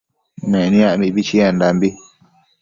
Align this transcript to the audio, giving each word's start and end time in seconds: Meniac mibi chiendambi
Meniac 0.49 0.93
mibi 0.99 1.21
chiendambi 1.29 1.89